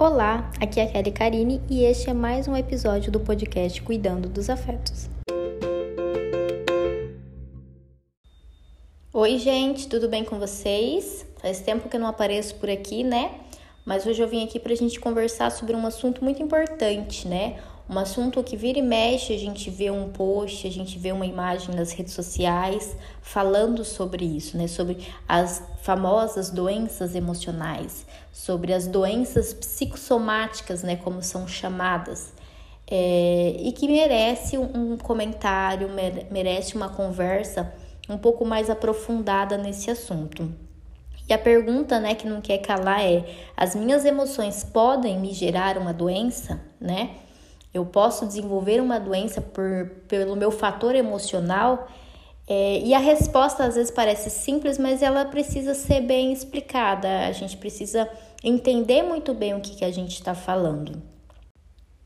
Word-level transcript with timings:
Olá, 0.00 0.48
aqui 0.60 0.78
é 0.78 0.84
a 0.84 0.86
Kelly 0.86 1.10
Karine 1.10 1.60
e 1.68 1.82
este 1.82 2.08
é 2.08 2.12
mais 2.12 2.46
um 2.46 2.56
episódio 2.56 3.10
do 3.10 3.18
podcast 3.18 3.82
Cuidando 3.82 4.28
dos 4.28 4.48
Afetos. 4.48 5.10
Oi, 9.12 9.38
gente, 9.38 9.88
tudo 9.88 10.08
bem 10.08 10.24
com 10.24 10.38
vocês? 10.38 11.26
Faz 11.42 11.58
tempo 11.62 11.88
que 11.88 11.96
eu 11.96 12.00
não 12.00 12.06
apareço 12.06 12.54
por 12.60 12.70
aqui, 12.70 13.02
né? 13.02 13.40
Mas 13.84 14.06
hoje 14.06 14.22
eu 14.22 14.28
vim 14.28 14.44
aqui 14.44 14.60
para 14.60 14.72
a 14.72 14.76
gente 14.76 15.00
conversar 15.00 15.50
sobre 15.50 15.74
um 15.74 15.84
assunto 15.84 16.22
muito 16.22 16.40
importante, 16.40 17.26
né? 17.26 17.58
Um 17.90 17.98
assunto 17.98 18.42
que 18.42 18.54
vira 18.54 18.78
e 18.78 18.82
mexe, 18.82 19.32
a 19.32 19.38
gente 19.38 19.70
vê 19.70 19.90
um 19.90 20.10
post, 20.10 20.66
a 20.66 20.70
gente 20.70 20.98
vê 20.98 21.10
uma 21.10 21.24
imagem 21.24 21.74
nas 21.74 21.90
redes 21.92 22.12
sociais 22.12 22.94
falando 23.22 23.82
sobre 23.82 24.26
isso, 24.26 24.58
né? 24.58 24.66
Sobre 24.66 24.98
as 25.26 25.62
famosas 25.80 26.50
doenças 26.50 27.14
emocionais, 27.14 28.04
sobre 28.30 28.74
as 28.74 28.86
doenças 28.86 29.54
psicossomáticas, 29.54 30.82
né? 30.82 30.96
Como 30.96 31.22
são 31.22 31.48
chamadas. 31.48 32.34
É, 32.86 33.56
e 33.58 33.72
que 33.72 33.88
merece 33.88 34.58
um 34.58 34.98
comentário, 34.98 35.88
merece 36.30 36.74
uma 36.74 36.90
conversa 36.90 37.72
um 38.08 38.18
pouco 38.18 38.44
mais 38.44 38.68
aprofundada 38.68 39.56
nesse 39.56 39.90
assunto. 39.90 40.52
E 41.28 41.32
a 41.32 41.38
pergunta, 41.38 42.00
né, 42.00 42.14
que 42.14 42.26
não 42.26 42.40
quer 42.40 42.58
calar 42.58 43.02
é: 43.02 43.24
as 43.56 43.74
minhas 43.74 44.04
emoções 44.04 44.64
podem 44.64 45.18
me 45.18 45.32
gerar 45.32 45.76
uma 45.78 45.92
doença, 45.92 46.60
né? 46.80 47.10
Eu 47.78 47.86
posso 47.86 48.26
desenvolver 48.26 48.80
uma 48.80 48.98
doença 48.98 49.40
por, 49.40 49.90
pelo 50.06 50.36
meu 50.36 50.50
fator 50.50 50.94
emocional? 50.94 51.88
É, 52.46 52.80
e 52.80 52.94
a 52.94 52.98
resposta 52.98 53.64
às 53.64 53.74
vezes 53.74 53.90
parece 53.90 54.30
simples, 54.30 54.78
mas 54.78 55.02
ela 55.02 55.26
precisa 55.26 55.74
ser 55.74 56.00
bem 56.00 56.32
explicada. 56.32 57.26
A 57.26 57.32
gente 57.32 57.56
precisa 57.56 58.08
entender 58.42 59.02
muito 59.02 59.34
bem 59.34 59.54
o 59.54 59.60
que, 59.60 59.76
que 59.76 59.84
a 59.84 59.90
gente 59.90 60.14
está 60.14 60.34
falando. 60.34 61.02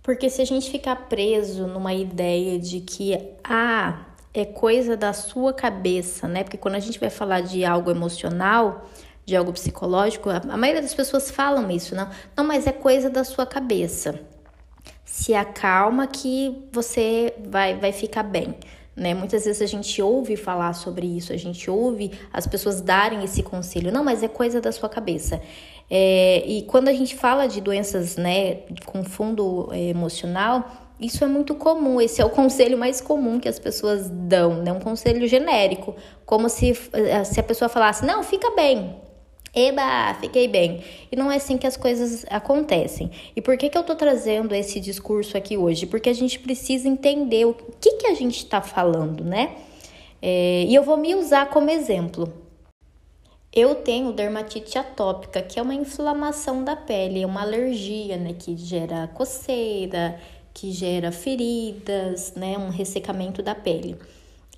Porque 0.03 0.29
se 0.29 0.43
a 0.43 0.45
gente 0.45 0.69
ficar 0.69 0.97
preso 1.09 1.67
numa 1.69 1.95
ideia 1.95 2.59
de 2.59 2.81
que 2.81 3.17
ah, 3.45 4.05
é 4.35 4.45
coisa 4.45 4.97
da 4.97 5.13
sua 5.13 5.53
cabeça, 5.53 6.27
né? 6.27 6.43
Porque 6.43 6.57
quando 6.57 6.75
a 6.75 6.81
gente 6.81 6.99
vai 6.99 7.09
falar 7.09 7.41
de 7.41 7.65
algo 7.65 7.89
emocional, 7.89 8.89
de 9.25 9.37
algo 9.37 9.53
psicológico, 9.53 10.29
a, 10.29 10.57
maioria 10.57 10.83
das 10.83 10.95
pessoas 10.95 11.31
falam 11.31 11.71
isso, 11.71 11.95
não? 11.95 12.11
Não, 12.37 12.43
mas 12.43 12.67
é 12.67 12.73
coisa 12.73 13.09
da 13.09 13.23
sua 13.23 13.47
cabeça 13.47 14.32
se 15.13 15.35
acalma 15.35 16.07
que 16.07 16.67
você 16.73 17.35
vai, 17.45 17.77
vai 17.77 17.93
ficar 17.93 18.23
bem. 18.23 18.55
Né? 18.97 19.13
Muitas 19.13 19.45
vezes 19.45 19.61
a 19.61 19.67
gente 19.67 20.01
ouve 20.01 20.37
falar 20.37 20.73
sobre 20.73 21.07
isso, 21.07 21.35
a 21.35 21.37
gente 21.37 21.71
ouve 21.71 22.13
as 22.33 22.47
pessoas 22.47 22.81
darem 22.81 23.23
esse 23.23 23.43
conselho, 23.43 23.93
não, 23.93 24.03
mas 24.03 24.23
é 24.23 24.29
coisa 24.29 24.59
da 24.59 24.73
sua 24.73 24.89
cabeça. 24.89 25.39
É, 25.91 26.43
e 26.47 26.63
quando 26.63 26.89
a 26.89 26.95
gente 26.95 27.15
fala 27.15 27.47
de 27.47 27.61
doenças 27.61 28.17
né, 28.17 28.61
com 28.87 29.05
fundo 29.05 29.69
é, 29.71 29.91
emocional, 29.91 30.95
isso 30.99 31.23
é 31.23 31.27
muito 31.27 31.55
comum, 31.57 32.01
esse 32.01 32.23
é 32.23 32.25
o 32.25 32.31
conselho 32.41 32.79
mais 32.79 33.03
comum 33.03 33.39
que 33.39 33.51
as 33.51 33.59
pessoas 33.59 34.09
dão, 34.09 34.63
né? 34.63 34.73
Um 34.73 34.81
conselho 34.81 35.29
genérico, 35.29 35.95
como 36.25 36.49
se, 36.49 36.73
se 37.27 37.39
a 37.39 37.43
pessoa 37.43 37.69
falasse, 37.69 38.07
não, 38.07 38.23
fica 38.23 38.51
bem, 38.53 38.97
Eba, 39.55 40.15
fiquei 40.19 40.49
bem. 40.49 40.83
E 41.11 41.17
não 41.17 41.31
é 41.31 41.37
assim 41.37 41.59
que 41.59 41.67
as 41.67 41.77
coisas 41.77 42.25
acontecem. 42.31 43.11
E 43.37 43.43
por 43.43 43.57
que, 43.59 43.69
que 43.69 43.77
eu 43.77 43.83
tô 43.83 43.95
trazendo 43.95 44.55
esse 44.55 44.81
discurso 44.81 45.37
aqui 45.37 45.59
hoje? 45.59 45.87
Porque 45.87 46.09
a 46.09 46.15
gente 46.15 46.39
precisa 46.39 46.89
entender 46.89 47.45
o 47.45 47.55
que, 47.55 47.97
que 47.97 48.07
a 48.07 48.15
gente 48.15 48.39
está 48.39 48.63
falando, 48.63 49.23
né? 49.23 49.57
É, 50.23 50.65
e 50.65 50.75
eu 50.75 50.83
vou 50.83 50.97
me 50.97 51.15
usar 51.15 51.51
como 51.51 51.71
exemplo. 51.71 52.33
Eu 53.53 53.75
tenho 53.75 54.13
dermatite 54.13 54.79
atópica, 54.79 55.43
que 55.43 55.59
é 55.59 55.63
uma 55.63 55.75
inflamação 55.75 56.65
da 56.65 56.75
pele, 56.75 57.23
é 57.23 57.27
uma 57.27 57.43
alergia, 57.43 58.17
né? 58.17 58.35
Que 58.39 58.57
gera 58.57 59.09
coceira, 59.09 60.19
que 60.55 60.73
gera 60.73 61.13
feridas, 61.13 62.33
né? 62.35 62.57
Um 62.57 62.71
ressecamento 62.71 63.43
da 63.43 63.55
pele. 63.55 63.97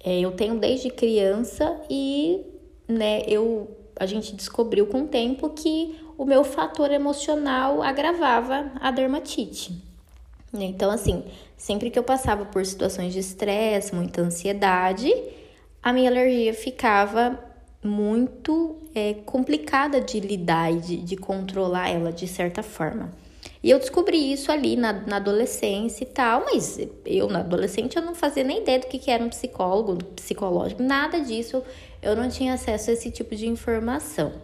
É, 0.04 0.20
eu 0.20 0.30
tenho 0.32 0.60
desde 0.60 0.90
criança 0.90 1.80
e, 1.90 2.42
né, 2.86 3.22
eu 3.26 3.68
a 3.96 4.06
gente 4.06 4.34
descobriu 4.34 4.86
com 4.86 5.02
o 5.02 5.08
tempo 5.08 5.50
que 5.50 5.98
o 6.16 6.24
meu 6.24 6.44
fator 6.44 6.90
emocional 6.90 7.82
agravava 7.82 8.70
a 8.80 8.90
dermatite. 8.90 9.82
Então, 10.52 10.90
assim, 10.90 11.24
sempre 11.56 11.90
que 11.90 11.98
eu 11.98 12.04
passava 12.04 12.44
por 12.44 12.64
situações 12.64 13.12
de 13.12 13.18
estresse, 13.18 13.94
muita 13.94 14.20
ansiedade, 14.20 15.12
a 15.82 15.92
minha 15.92 16.08
alergia 16.08 16.54
ficava 16.54 17.38
muito 17.82 18.76
é, 18.94 19.14
complicada 19.26 20.00
de 20.00 20.18
lidar 20.20 20.72
e 20.72 20.78
de, 20.78 20.96
de, 20.98 21.16
controlar 21.16 21.90
ela 21.90 22.12
de 22.12 22.26
certa 22.26 22.62
forma. 22.62 23.12
E 23.64 23.70
eu 23.70 23.78
descobri 23.78 24.30
isso 24.30 24.52
ali 24.52 24.76
na, 24.76 24.92
na, 24.92 25.16
adolescência 25.16 26.04
e 26.04 26.06
tal, 26.06 26.44
mas 26.44 26.78
eu, 27.06 27.28
na 27.28 27.38
adolescente, 27.40 27.96
eu 27.96 28.02
não 28.02 28.14
fazia 28.14 28.44
nem 28.44 28.60
ideia 28.60 28.78
do 28.78 28.86
que, 28.86 28.98
que 28.98 29.10
era 29.10 29.24
um 29.24 29.30
psicólogo, 29.30 30.04
psicológico, 30.14 30.82
nada 30.82 31.18
disso 31.20 31.62
eu 32.02 32.14
não 32.14 32.28
tinha 32.28 32.52
acesso 32.52 32.90
a 32.90 32.92
esse 32.92 33.10
tipo 33.10 33.34
de 33.34 33.48
informação. 33.48 34.34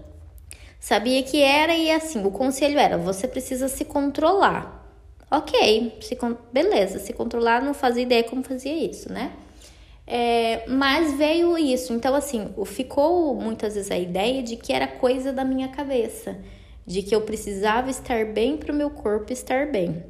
Sabia 0.81 1.23
que 1.23 1.43
era 1.43 1.77
e 1.77 1.91
assim, 1.91 2.25
o 2.25 2.31
conselho 2.31 2.79
era: 2.79 2.97
você 2.97 3.29
precisa 3.29 3.69
se 3.69 3.85
controlar. 3.85 4.91
Ok, 5.31 5.99
se, 6.01 6.17
beleza, 6.51 6.99
se 6.99 7.13
controlar, 7.13 7.63
não 7.63 7.75
fazia 7.75 8.03
ideia 8.03 8.25
como 8.25 8.43
fazia 8.43 8.75
isso, 8.75 9.13
né? 9.13 9.33
É, 10.07 10.65
mas 10.67 11.13
veio 11.19 11.59
isso, 11.59 11.93
então 11.93 12.15
assim, 12.15 12.49
ficou 12.65 13.35
muitas 13.35 13.75
vezes 13.75 13.91
a 13.91 13.99
ideia 13.99 14.43
de 14.43 14.57
que 14.57 14.73
era 14.73 14.87
coisa 14.87 15.31
da 15.31 15.45
minha 15.45 15.69
cabeça, 15.69 16.39
de 16.91 17.03
que 17.03 17.15
eu 17.15 17.21
precisava 17.21 17.89
estar 17.89 18.25
bem 18.27 18.57
para 18.57 18.73
o 18.73 18.75
meu 18.75 18.91
corpo 18.91 19.33
estar 19.33 19.71
bem. 19.71 20.03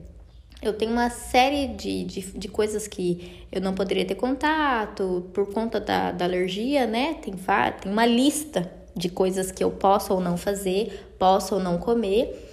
Eu 0.62 0.72
tenho 0.72 0.90
uma 0.90 1.10
série 1.10 1.68
de, 1.68 2.04
de, 2.04 2.20
de, 2.22 2.48
coisas 2.48 2.88
que 2.88 3.44
eu 3.52 3.60
não 3.60 3.74
poderia 3.74 4.04
ter 4.06 4.14
contato 4.14 5.28
por 5.34 5.52
conta 5.52 5.78
da, 5.78 6.10
da 6.10 6.24
alergia, 6.24 6.86
né? 6.86 7.18
Tem, 7.20 7.34
tem 7.34 7.92
uma 7.92 8.06
lista 8.06 8.70
de 8.96 9.10
coisas 9.10 9.52
que 9.52 9.62
eu 9.62 9.70
posso 9.70 10.14
ou 10.14 10.22
não 10.22 10.38
fazer, 10.38 11.14
posso 11.18 11.56
ou 11.56 11.60
não 11.60 11.76
comer. 11.76 12.48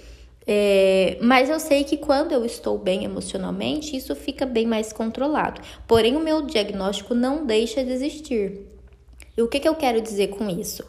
É, 0.46 1.16
mas 1.22 1.48
eu 1.48 1.58
sei 1.58 1.82
que 1.84 1.96
quando 1.96 2.32
eu 2.32 2.44
estou 2.44 2.76
bem 2.76 3.04
emocionalmente, 3.04 3.96
isso 3.96 4.14
fica 4.14 4.44
bem 4.44 4.66
mais 4.66 4.92
controlado. 4.92 5.62
Porém, 5.86 6.16
o 6.16 6.20
meu 6.20 6.42
diagnóstico 6.42 7.14
não 7.14 7.46
deixa 7.46 7.82
de 7.82 7.92
existir. 7.92 8.60
E 9.34 9.40
o 9.40 9.48
que, 9.48 9.58
que 9.58 9.68
eu 9.68 9.74
quero 9.74 10.02
dizer 10.02 10.28
com 10.28 10.50
isso? 10.50 10.84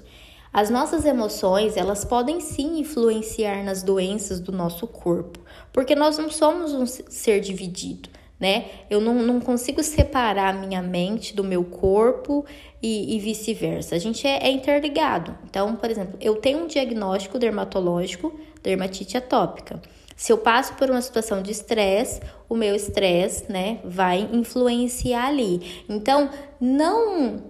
As 0.52 0.70
nossas 0.70 1.06
emoções, 1.06 1.78
elas 1.78 2.04
podem 2.04 2.40
sim 2.40 2.80
influenciar 2.80 3.64
nas 3.64 3.84
doenças 3.84 4.40
do 4.40 4.52
nosso 4.52 4.88
corpo, 4.88 5.40
porque 5.72 5.96
nós 5.96 6.18
não 6.18 6.30
somos 6.30 6.74
um 6.74 6.86
ser 6.88 7.40
dividido, 7.40 8.10
né? 8.40 8.66
Eu 8.90 9.00
não, 9.00 9.16
não 9.16 9.40
consigo 9.40 9.84
separar 9.84 10.56
a 10.56 10.58
minha 10.58 10.82
mente 10.82 11.36
do 11.36 11.44
meu 11.44 11.64
corpo 11.64 12.46
e, 12.82 13.16
e 13.16 13.20
vice-versa. 13.20 13.96
A 13.96 14.00
gente 14.00 14.26
é, 14.26 14.48
é 14.48 14.52
interligado. 14.52 15.38
Então, 15.48 15.76
por 15.76 15.92
exemplo, 15.92 16.18
eu 16.20 16.38
tenho 16.38 16.64
um 16.64 16.68
diagnóstico 16.68 17.38
dermatológico, 17.38 18.34
dermatite 18.64 19.18
atópica. 19.18 19.80
Se 20.16 20.34
eu 20.34 20.38
passo 20.38 20.74
por 20.74 20.90
uma 20.90 21.02
situação 21.02 21.42
de 21.42 21.52
estresse, 21.52 22.22
o 22.50 22.56
meu 22.56 22.76
estresse, 22.76 23.50
né, 23.50 23.80
vai 23.86 24.28
influenciar 24.34 25.28
ali. 25.28 25.84
Então, 25.88 26.30
não 26.60 27.44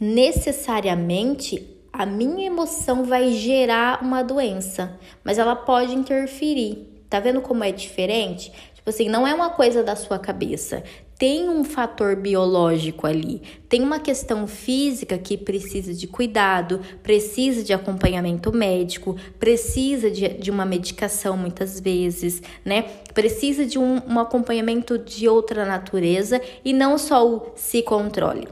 necessariamente 0.00 1.77
a 1.98 2.06
minha 2.06 2.46
emoção 2.46 3.02
vai 3.02 3.32
gerar 3.32 4.04
uma 4.04 4.22
doença, 4.22 4.96
mas 5.24 5.36
ela 5.36 5.56
pode 5.56 5.92
interferir. 5.92 7.02
Tá 7.10 7.18
vendo 7.18 7.40
como 7.40 7.64
é 7.64 7.72
diferente? 7.72 8.52
Tipo 8.72 8.88
assim, 8.88 9.08
não 9.08 9.26
é 9.26 9.34
uma 9.34 9.50
coisa 9.50 9.82
da 9.82 9.96
sua 9.96 10.16
cabeça. 10.16 10.84
Tem 11.18 11.48
um 11.48 11.64
fator 11.64 12.14
biológico 12.14 13.04
ali, 13.04 13.42
tem 13.68 13.82
uma 13.82 13.98
questão 13.98 14.46
física 14.46 15.18
que 15.18 15.36
precisa 15.36 15.92
de 15.92 16.06
cuidado, 16.06 16.80
precisa 17.02 17.64
de 17.64 17.72
acompanhamento 17.72 18.52
médico, 18.52 19.16
precisa 19.36 20.08
de, 20.08 20.28
de 20.28 20.52
uma 20.52 20.64
medicação 20.64 21.36
muitas 21.36 21.80
vezes, 21.80 22.40
né? 22.64 22.82
Precisa 23.12 23.66
de 23.66 23.76
um, 23.76 24.00
um 24.06 24.20
acompanhamento 24.20 24.96
de 24.96 25.28
outra 25.28 25.66
natureza 25.66 26.40
e 26.64 26.72
não 26.72 26.96
só 26.96 27.28
o 27.28 27.52
se 27.56 27.82
controle 27.82 28.46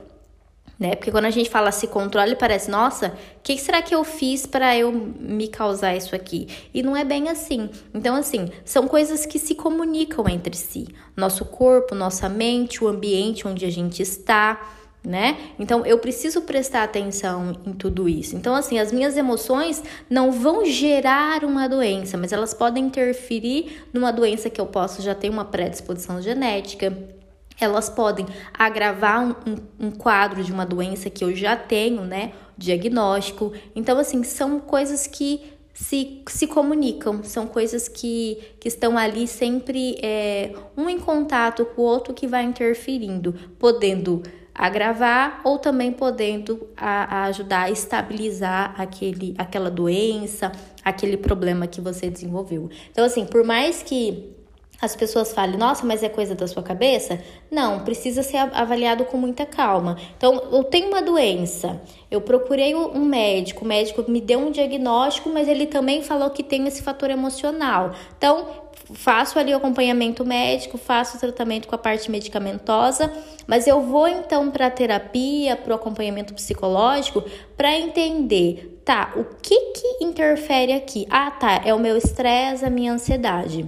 né? 0.78 0.94
Porque 0.94 1.11
quando 1.11 1.25
a 1.25 1.31
gente 1.31 1.49
fala 1.49 1.73
se 1.73 1.87
controle, 1.87 2.37
parece, 2.37 2.70
nossa, 2.70 3.08
o 3.08 3.43
que 3.43 3.56
será 3.58 3.81
que 3.81 3.94
eu 3.94 4.05
fiz 4.05 4.44
para 4.46 4.76
eu 4.76 4.93
me 4.93 5.49
causar 5.49 5.96
isso 5.96 6.14
aqui? 6.14 6.49
E 6.73 6.82
não 6.82 6.96
é 6.96 7.05
bem 7.05 7.28
assim. 7.28 7.70
Então, 7.94 8.14
assim, 8.14 8.50
são 8.64 8.87
coisas 8.87 9.25
que 9.25 9.38
se 9.38 9.55
comunicam 9.55 10.28
entre 10.28 10.56
si. 10.56 10.88
Nosso 11.17 11.44
corpo, 11.46 11.94
nossa 11.94 12.28
mente, 12.28 12.84
o 12.84 12.88
ambiente 12.88 13.49
onde 13.49 13.64
a 13.64 13.70
gente 13.70 14.02
está, 14.02 14.75
né? 15.02 15.38
Então, 15.58 15.87
eu 15.87 15.99
preciso 15.99 16.43
prestar 16.43 16.82
atenção 16.82 17.55
em 17.64 17.73
tudo 17.73 18.06
isso. 18.06 18.37
Então, 18.37 18.55
assim, 18.55 18.78
as 18.78 18.93
minhas 18.93 19.17
emoções 19.17 19.82
não 20.11 20.31
vão 20.31 20.67
gerar 20.67 21.43
uma 21.44 21.69
doença, 21.69 22.19
mas 22.19 22.32
elas 22.32 22.52
podem 22.52 22.87
interferir 22.87 23.84
numa 23.94 24.12
doença 24.12 24.50
que 24.50 24.61
eu 24.61 24.67
posso 24.67 25.00
já 25.00 25.14
ter 25.14 25.31
uma 25.31 25.44
predisposição 25.44 26.20
genética 26.20 27.15
elas 27.58 27.88
podem 27.88 28.26
agravar 28.52 29.22
um, 29.22 29.34
um, 29.50 29.86
um, 29.86 29.90
quadro 29.90 30.44
de 30.44 30.52
uma 30.52 30.66
doença 30.66 31.08
que 31.08 31.24
eu 31.24 31.34
já 31.34 31.56
tenho, 31.56 32.02
né? 32.02 32.32
Diagnóstico. 32.56 33.52
Então, 33.74 33.98
assim, 33.98 34.22
são 34.22 34.60
coisas 34.60 35.06
que 35.06 35.56
se, 35.72 36.22
se 36.26 36.46
comunicam, 36.46 37.22
são 37.22 37.46
coisas 37.46 37.86
que, 37.86 38.38
que 38.58 38.68
estão 38.68 38.96
ali 38.96 39.26
sempre 39.26 39.96
é, 40.02 40.52
um 40.76 40.88
em 40.88 40.98
contato 40.98 41.66
com 41.66 41.82
o 41.82 41.84
outro 41.84 42.14
que 42.14 42.26
vai 42.26 42.44
interferindo, 42.44 43.34
podendo 43.58 44.22
agravar 44.54 45.42
ou 45.44 45.58
também 45.58 45.92
podendo 45.92 46.66
a, 46.74 47.18
a 47.18 47.24
ajudar 47.24 47.64
a 47.64 47.70
estabilizar 47.70 48.74
aquele, 48.80 49.34
aquela 49.36 49.70
doença, 49.70 50.50
aquele 50.82 51.18
problema 51.18 51.66
que 51.66 51.80
você 51.80 52.08
desenvolveu. 52.08 52.70
Então, 52.90 53.04
assim, 53.04 53.26
por 53.26 53.44
mais 53.44 53.82
que 53.82 54.34
as 54.81 54.94
pessoas 54.94 55.32
falem, 55.32 55.56
nossa, 55.56 55.87
mas 55.87 56.02
é 56.02 56.08
coisa 56.08 56.34
da 56.34 56.46
sua 56.46 56.62
cabeça? 56.62 57.19
Não, 57.50 57.81
precisa 57.81 58.23
ser 58.23 58.37
avaliado 58.37 59.05
com 59.06 59.17
muita 59.17 59.46
calma. 59.46 59.96
Então, 60.17 60.34
eu 60.52 60.64
tenho 60.64 60.88
uma 60.88 61.00
doença, 61.00 61.81
eu 62.11 62.20
procurei 62.20 62.75
um 62.75 63.05
médico, 63.05 63.64
o 63.64 63.69
médico 63.69 64.05
me 64.11 64.20
deu 64.20 64.38
um 64.38 64.50
diagnóstico, 64.50 65.31
mas 65.31 65.49
ele 65.49 65.67
também 65.67 66.02
falou 66.02 66.28
que 66.31 66.43
tem 66.43 66.67
esse 66.67 66.82
fator 66.82 67.11
emocional. 67.11 67.93
Então, 68.19 68.46
faço 68.93 69.38
ali 69.38 69.52
o 69.52 69.56
acompanhamento 69.56 70.25
médico, 70.25 70.76
faço 70.76 71.17
o 71.17 71.20
tratamento 71.20 71.67
com 71.67 71.75
a 71.75 71.78
parte 71.78 72.11
medicamentosa, 72.11 73.11
mas 73.46 73.67
eu 73.67 73.81
vou 73.81 74.06
então 74.06 74.50
para 74.50 74.67
a 74.67 74.70
terapia, 74.70 75.56
para 75.56 75.73
o 75.73 75.76
acompanhamento 75.76 76.34
psicológico, 76.34 77.25
para 77.56 77.75
entender, 77.75 78.81
tá, 78.84 79.12
o 79.17 79.25
que 79.25 79.58
que 79.73 80.05
interfere 80.05 80.73
aqui? 80.73 81.06
Ah, 81.11 81.31
tá, 81.31 81.62
é 81.64 81.73
o 81.75 81.78
meu 81.78 81.96
estresse, 81.96 82.64
a 82.64 82.70
minha 82.70 82.93
ansiedade. 82.93 83.67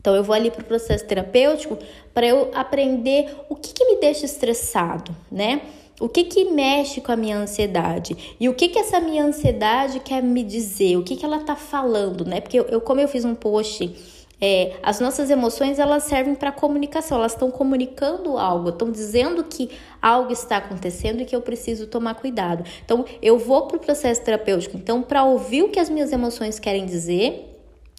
Então, 0.00 0.16
eu 0.16 0.24
vou 0.24 0.34
ali 0.34 0.50
para 0.50 0.62
o 0.62 0.64
processo 0.64 1.04
terapêutico 1.06 1.78
para 2.14 2.26
eu 2.26 2.50
aprender 2.54 3.36
o 3.48 3.54
que, 3.54 3.72
que 3.74 3.84
me 3.84 4.00
deixa 4.00 4.24
estressado, 4.24 5.14
né? 5.30 5.60
O 6.00 6.08
que 6.08 6.24
que 6.24 6.46
mexe 6.46 7.02
com 7.02 7.12
a 7.12 7.16
minha 7.16 7.36
ansiedade? 7.36 8.36
E 8.40 8.48
o 8.48 8.54
que 8.54 8.68
que 8.68 8.78
essa 8.78 8.98
minha 8.98 9.22
ansiedade 9.22 10.00
quer 10.00 10.22
me 10.22 10.42
dizer? 10.42 10.96
O 10.96 11.04
que 11.04 11.14
que 11.14 11.24
ela 11.24 11.40
tá 11.40 11.54
falando, 11.54 12.24
né? 12.24 12.40
Porque 12.40 12.58
eu, 12.58 12.64
eu 12.64 12.80
como 12.80 13.00
eu 13.00 13.06
fiz 13.06 13.22
um 13.26 13.34
post, 13.34 13.94
é, 14.40 14.72
as 14.82 14.98
nossas 14.98 15.28
emoções 15.28 15.78
elas 15.78 16.04
servem 16.04 16.34
para 16.34 16.50
comunicação, 16.50 17.18
elas 17.18 17.32
estão 17.32 17.50
comunicando 17.50 18.38
algo, 18.38 18.70
estão 18.70 18.90
dizendo 18.90 19.44
que 19.44 19.68
algo 20.00 20.32
está 20.32 20.56
acontecendo 20.56 21.20
e 21.20 21.26
que 21.26 21.36
eu 21.36 21.42
preciso 21.42 21.86
tomar 21.86 22.14
cuidado. 22.14 22.64
Então, 22.82 23.04
eu 23.20 23.38
vou 23.38 23.66
para 23.66 23.76
o 23.76 23.80
processo 23.80 24.22
terapêutico, 24.22 24.78
então, 24.78 25.02
para 25.02 25.22
ouvir 25.24 25.64
o 25.64 25.68
que 25.68 25.78
as 25.78 25.90
minhas 25.90 26.10
emoções 26.10 26.58
querem 26.58 26.86
dizer 26.86 27.49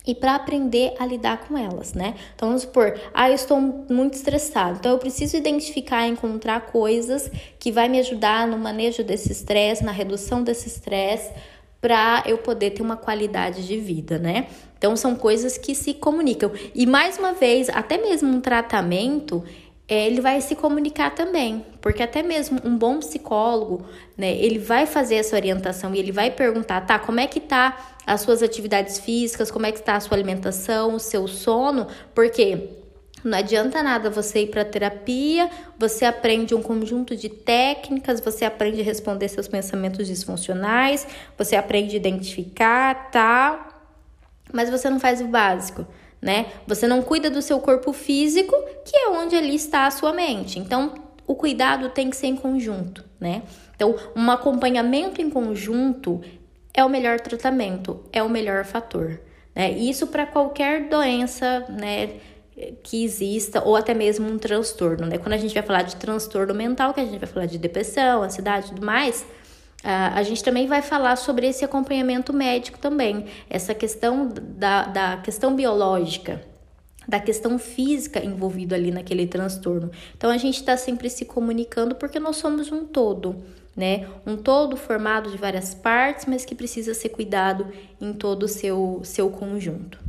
e 0.06 0.16
para 0.16 0.36
aprender 0.36 0.94
a 1.00 1.06
lidar 1.06 1.46
com 1.48 1.58
elas, 1.58 1.94
né? 1.94 2.16
Então 2.36 2.50
vamos 2.50 2.64
supor, 2.64 3.00
ah, 3.14 3.30
eu 3.30 3.36
estou 3.36 3.60
muito 3.60 4.16
estressado, 4.16 4.78
então 4.80 4.92
eu 4.92 4.98
preciso 4.98 5.38
identificar 5.38 6.08
e 6.08 6.12
encontrar 6.12 6.62
coisas 6.68 7.30
que 7.60 7.72
vai 7.72 7.88
me 7.88 8.00
ajudar 8.00 8.48
no 8.48 8.58
manejo 8.58 9.04
desse 9.04 9.32
estresse, 9.32 9.84
na 9.84 9.92
redução 9.92 10.44
desse 10.44 10.68
estresse, 10.68 11.32
para 11.80 12.24
eu 12.26 12.38
poder 12.38 12.72
ter 12.72 12.82
uma 12.82 12.96
qualidade 12.96 13.66
de 13.66 13.78
vida, 13.78 14.20
né? 14.20 14.48
Então 14.78 14.96
são 14.96 15.16
coisas 15.16 15.58
que 15.58 15.74
se 15.76 15.94
comunicam. 15.94 16.52
E 16.76 16.86
mais 16.86 17.18
uma 17.18 17.34
vez, 17.34 17.70
até 17.70 17.98
mesmo 17.98 18.30
um 18.30 18.42
tratamento, 18.42 19.44
é, 19.92 20.08
ele 20.08 20.22
vai 20.22 20.40
se 20.40 20.56
comunicar 20.56 21.14
também, 21.14 21.66
porque 21.82 22.02
até 22.02 22.24
mesmo 22.24 22.62
um 22.64 22.78
bom 22.78 23.00
psicólogo, 23.00 23.86
né, 24.18 24.34
ele 24.38 24.58
vai 24.58 24.86
fazer 24.86 25.16
essa 25.16 25.36
orientação 25.36 25.94
e 25.94 26.00
ele 26.00 26.14
vai 26.14 26.32
perguntar, 26.32 26.80
tá, 26.86 26.98
como 26.98 27.20
é 27.20 27.28
que 27.28 27.42
tá 27.42 27.98
as 28.08 28.22
suas 28.22 28.42
atividades 28.42 29.00
físicas, 29.00 29.52
como 29.52 29.66
é 29.66 29.72
que 29.74 29.80
está 29.80 29.98
a 29.98 30.00
sua 30.00 30.16
alimentação, 30.16 30.96
o 30.96 31.00
seu 31.00 31.28
sono, 31.28 31.88
porque 32.16 32.70
não 33.22 33.38
adianta 33.38 33.84
nada 33.84 34.10
você 34.10 34.44
ir 34.44 34.48
para 34.48 34.64
terapia, 34.64 35.50
você 35.78 36.06
aprende 36.06 36.56
um 36.56 36.62
conjunto 36.62 37.14
de 37.14 37.28
técnicas, 37.28 38.22
você 38.22 38.46
aprende 38.46 38.80
a 38.80 38.86
responder 38.86 39.28
seus 39.28 39.50
pensamentos 39.50 40.08
disfuncionais, 40.08 41.06
você 41.38 41.58
aprende 41.58 41.96
a 41.96 42.00
identificar, 42.00 43.12
tá? 43.12 43.78
Mas 44.54 44.70
você 44.70 44.90
não 44.90 45.02
faz 45.02 45.20
o 45.20 45.28
básico 45.28 45.86
né? 46.22 46.48
Você 46.68 46.88
não 46.88 47.02
cuida 47.02 47.30
do 47.30 47.42
seu 47.42 47.60
corpo 47.60 47.92
físico, 47.92 48.56
que 48.86 48.96
é 48.96 49.10
onde 49.10 49.36
ali 49.36 49.56
está 49.56 49.88
a 49.88 49.92
sua 49.92 50.14
mente. 50.14 50.60
Então, 50.60 50.94
o 51.26 51.36
cuidado 51.36 51.90
tem 51.90 52.10
que 52.10 52.16
ser 52.16 52.28
em 52.28 52.36
conjunto, 52.36 53.04
né? 53.20 53.44
Então, 53.76 53.96
um 54.16 54.30
acompanhamento 54.30 55.22
em 55.22 55.30
conjunto 55.30 56.22
é 56.74 56.84
o 56.84 56.90
melhor 56.90 57.20
tratamento, 57.20 58.04
é 58.14 58.22
o 58.22 58.30
melhor 58.30 58.64
fator, 58.66 59.20
né? 59.56 59.72
Isso 59.72 60.08
para 60.08 60.26
qualquer 60.26 60.88
doença, 60.88 61.66
né? 61.70 62.12
que 62.84 63.04
exista 63.04 63.64
ou 63.64 63.76
até 63.76 63.94
mesmo 63.94 64.30
um 64.30 64.38
transtorno, 64.38 65.08
né? 65.08 65.18
Quando 65.18 65.34
a 65.34 65.38
gente 65.38 65.54
vai 65.54 65.64
falar 65.64 65.82
de 65.84 65.96
transtorno 65.96 66.54
mental, 66.54 66.94
que 66.94 67.00
a 67.00 67.06
gente 67.06 67.18
vai 67.18 67.28
falar 67.28 67.46
de 67.46 67.58
depressão, 67.58 68.22
ansiedade 68.22 68.70
tudo 68.70 68.86
mais, 68.86 69.26
a 69.84 70.22
gente 70.24 70.44
também 70.44 70.68
vai 70.68 70.82
falar 70.82 71.16
sobre 71.16 71.48
esse 71.48 71.66
acompanhamento 71.66 72.32
médico 72.32 72.78
também, 72.78 73.26
essa 73.50 73.74
questão 73.74 74.30
da, 74.30 74.86
da 74.86 75.18
questão 75.18 75.56
biológica, 75.56 76.42
da 77.08 77.20
questão 77.20 77.58
física 77.58 78.24
envolvida 78.24 78.76
ali 78.76 78.92
naquele 78.92 79.26
transtorno. 79.26 79.92
Então 80.16 80.30
a 80.30 80.38
gente 80.38 80.58
está 80.58 80.78
sempre 80.78 81.10
se 81.10 81.26
comunicando 81.26 81.96
porque 81.96 82.20
nós 82.20 82.38
somos 82.38 82.72
um 82.72 82.86
todo, 82.86 83.36
né? 83.76 84.08
Um 84.26 84.38
todo 84.38 84.78
formado 84.78 85.32
de 85.32 85.38
várias 85.38 85.74
partes, 85.74 86.26
mas 86.28 86.46
que 86.46 86.54
precisa 86.54 86.94
ser 86.94 87.10
cuidado 87.10 87.68
em 88.00 88.14
todo 88.14 88.44
o 88.44 88.48
seu, 88.48 89.02
seu 89.04 89.30
conjunto. 89.30 90.00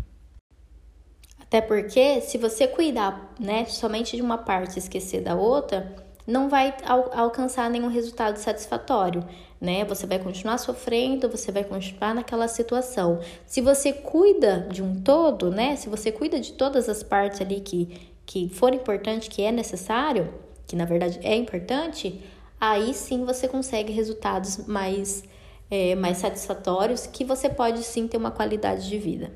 Até 1.41 1.61
porque, 1.61 2.23
se 2.23 2.39
você 2.39 2.67
cuidar 2.67 3.35
né, 3.39 3.67
somente 3.67 4.17
de 4.17 4.23
uma 4.23 4.39
parte 4.39 4.77
e 4.77 4.79
esquecer 4.79 5.21
da 5.21 5.35
outra, 5.35 5.95
não 6.27 6.49
vai 6.49 6.75
al 6.85 7.11
alcançar 7.13 7.69
nenhum 7.71 7.89
resultado 7.89 8.37
satisfatório 8.37 9.25
né? 9.63 9.85
Você 9.85 10.09
vai 10.09 10.19
continuar 10.19 10.59
sofrendo, 10.59 11.29
você 11.29 11.53
vai 11.53 11.63
continuar 11.63 12.13
naquela 12.13 12.49
situação. 12.49 13.21
Se 13.47 13.61
você 13.61 13.93
cuida 13.93 14.67
de 14.69 14.83
um 14.83 15.01
todo, 15.01 15.53
né? 15.53 15.77
Se 15.77 15.89
você 15.89 16.11
cuida 16.11 16.41
de 16.41 16.55
todas 16.55 16.89
as 16.89 17.05
partes 17.05 17.41
ali 17.41 17.61
que, 17.61 18.11
que 18.27 18.49
for 18.49 18.75
importante, 18.75 19.31
que 19.31 19.41
é 19.41 19.53
necessário, 19.53 20.35
que 20.67 20.75
na 20.75 20.85
verdade 20.85 21.21
é 21.23 21.37
importante, 21.37 22.21
aí 22.61 22.93
sim 22.93 23.25
você 23.25 23.47
consegue 23.47 23.93
resultados 23.93 24.67
mais, 24.67 25.23
é, 25.71 25.95
mais 25.95 26.17
satisfatórios, 26.17 27.07
que 27.07 27.25
você 27.25 27.49
pode 27.49 27.85
sim 27.85 28.09
ter 28.09 28.17
uma 28.17 28.33
qualidade 28.33 28.89
de 28.89 28.99
vida. 28.99 29.31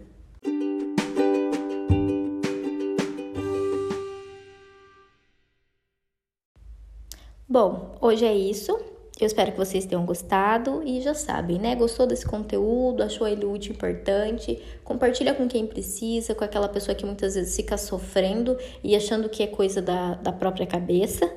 Bom, 7.58 7.96
hoje 8.02 8.22
é 8.26 8.34
isso. 8.34 8.78
Eu 9.18 9.26
espero 9.26 9.50
que 9.50 9.56
vocês 9.56 9.86
tenham 9.86 10.04
gostado 10.04 10.82
e 10.84 11.00
já 11.00 11.14
sabem, 11.14 11.58
né? 11.58 11.74
Gostou 11.74 12.06
desse 12.06 12.26
conteúdo, 12.26 13.02
achou 13.02 13.26
ele 13.26 13.46
útil, 13.46 13.72
importante? 13.72 14.62
Compartilha 14.84 15.32
com 15.32 15.48
quem 15.48 15.66
precisa, 15.66 16.34
com 16.34 16.44
aquela 16.44 16.68
pessoa 16.68 16.94
que 16.94 17.06
muitas 17.06 17.34
vezes 17.34 17.56
fica 17.56 17.78
sofrendo 17.78 18.58
e 18.84 18.94
achando 18.94 19.26
que 19.30 19.42
é 19.42 19.46
coisa 19.46 19.80
da, 19.80 20.16
da 20.16 20.32
própria 20.32 20.66
cabeça, 20.66 21.32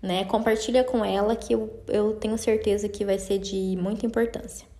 né? 0.00 0.24
Compartilha 0.26 0.84
com 0.84 1.04
ela 1.04 1.34
que 1.34 1.54
eu, 1.54 1.68
eu 1.88 2.14
tenho 2.14 2.38
certeza 2.38 2.88
que 2.88 3.04
vai 3.04 3.18
ser 3.18 3.38
de 3.38 3.76
muita 3.76 4.06
importância. 4.06 4.73